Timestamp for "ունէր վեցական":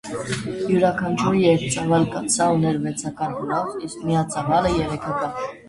2.57-3.39